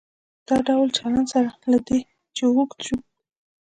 دا 0.47 0.55
ډول 0.67 0.87
چلن 0.97 1.23
سره 1.33 1.49
له 1.71 1.77
دې 1.87 1.99
چې 2.35 2.43
اوږد 2.53 2.79
شو. 2.85 2.97